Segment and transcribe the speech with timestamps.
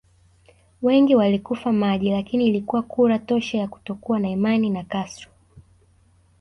[0.81, 5.31] Wengi walikufa maji lakini ilikuwa kura tosha ya kutokuwa na imani na Castro